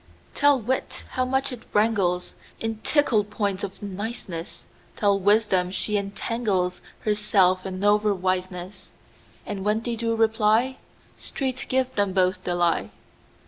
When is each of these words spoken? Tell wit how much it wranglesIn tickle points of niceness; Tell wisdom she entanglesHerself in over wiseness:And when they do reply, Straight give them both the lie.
Tell 0.33 0.59
wit 0.59 1.03
how 1.11 1.25
much 1.25 1.51
it 1.51 1.71
wranglesIn 1.73 2.81
tickle 2.81 3.23
points 3.23 3.63
of 3.63 3.83
niceness; 3.83 4.65
Tell 4.95 5.19
wisdom 5.19 5.69
she 5.69 5.93
entanglesHerself 5.93 7.67
in 7.67 7.83
over 7.85 8.11
wiseness:And 8.11 9.63
when 9.63 9.81
they 9.81 9.95
do 9.95 10.15
reply, 10.15 10.77
Straight 11.19 11.67
give 11.69 11.93
them 11.93 12.13
both 12.13 12.43
the 12.45 12.55
lie. 12.55 12.89